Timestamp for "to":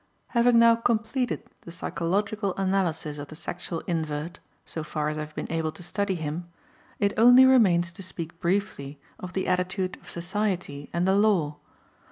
5.73-5.83, 7.91-8.01